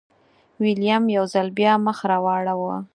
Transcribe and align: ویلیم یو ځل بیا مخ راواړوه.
ویلیم 0.61 1.03
یو 1.17 1.23
ځل 1.33 1.47
بیا 1.57 1.73
مخ 1.85 1.97
راواړوه. 2.11 2.75